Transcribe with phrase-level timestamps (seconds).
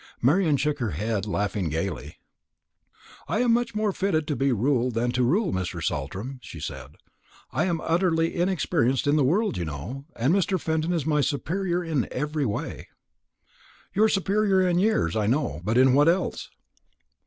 [0.19, 2.17] Marian shook her head, laughing gaily.
[3.27, 5.79] "I am much more fitted to be ruled than to rule, Mr.
[5.79, 6.95] Saltram," she said.
[7.51, 10.59] "I am utterly inexperienced in the world, you know, and Mr.
[10.59, 12.87] Fenton is my superior in every way."
[13.93, 16.49] "Your superior in years, I know, but in what else?"